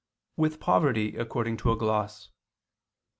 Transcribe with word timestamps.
"with 0.35 0.59
poverty," 0.59 1.15
according 1.15 1.55
to 1.55 1.71
a 1.71 1.77
gloss. 1.77 2.29